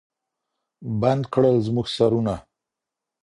بند 1.01 1.23
کړل 1.33 1.57
زموږ 1.67 1.87
سرونه 1.95 2.35